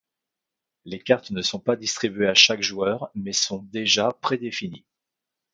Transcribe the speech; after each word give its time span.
Les 0.83 0.97
cartes 0.97 1.29
ne 1.29 1.43
sont 1.43 1.59
pas 1.59 1.75
distribuées 1.75 2.27
à 2.27 2.33
chaque 2.33 2.63
joueur 2.63 3.11
mais 3.13 3.33
sont 3.33 3.61
déjà 3.71 4.11
pré-définies. 4.19 4.87